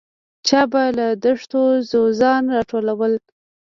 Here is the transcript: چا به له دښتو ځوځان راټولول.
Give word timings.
چا 0.47 0.61
به 0.71 0.83
له 0.97 1.07
دښتو 1.23 1.61
ځوځان 1.89 2.43
راټولول. 2.55 3.13